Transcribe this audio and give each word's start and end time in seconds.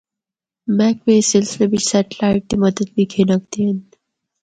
محکمے 0.77 1.15
اس 1.19 1.27
سلسلے 1.35 1.65
بچ 1.71 1.83
سیٹلائٹ 1.91 2.41
دی 2.49 2.55
مدد 2.63 2.87
بھی 2.95 3.03
گھن 3.11 3.27
ہکدے 3.35 3.61
ہن۔ 3.67 3.77